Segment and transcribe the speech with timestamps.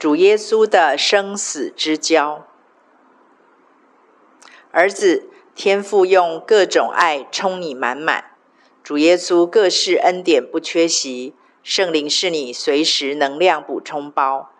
[0.00, 2.46] 主耶稣的生死之交。
[4.70, 8.30] 儿子，天父用各种爱充你满满，
[8.82, 14.50] 主耶稣各式恩典不缺席，圣灵是你随时能量补充包。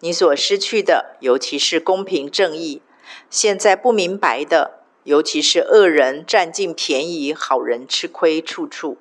[0.00, 2.80] 你所失去的，尤其是公平正义；
[3.28, 8.96] 现在不明白的，尤其是恶人占尽便宜，好人吃亏，处处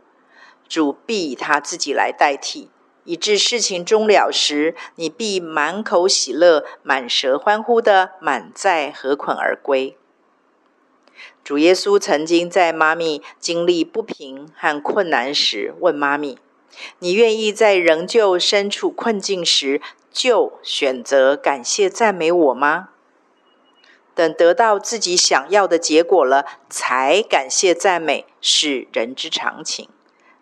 [0.67, 2.69] 主必以他自己来代替，
[3.07, 9.97] 以致事情终了时，你必满口喜乐，满舌欢呼的满载禾捆而归。
[11.41, 16.37] 主耶稣曾经在妈咪经历不平和困难时，问妈咪
[16.99, 19.81] ：“你愿意在仍旧身处困境时，
[20.11, 22.89] 就选择感谢赞美我吗？
[24.13, 29.87] 等得到自己想要的结果了，才感谢赞美，是人之常情，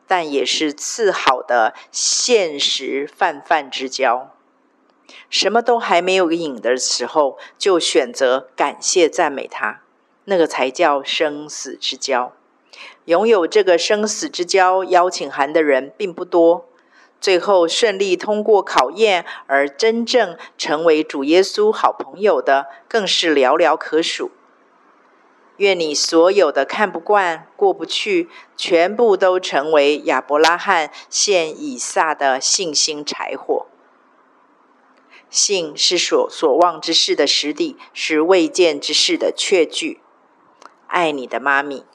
[0.08, 4.32] 但也是次好的现实泛泛之交。
[5.30, 9.82] 什么都还没有影的时候，就选择感谢赞美他。”
[10.28, 12.34] 那个才叫生死之交，
[13.06, 16.68] 拥有这个生死之交邀请函的人并不多，
[17.22, 24.32] 最后顺利通过考验而真正成为主耶稣好朋友的更是寥寥可数。
[25.58, 33.66] 愿你所有的看不惯、过不去，全部都成为亚伯拉罕献以撒的信心柴火。
[35.30, 40.02] 信是所所望之事的实底，是未见之事的确据。
[40.88, 41.86] 爱你的妈咪。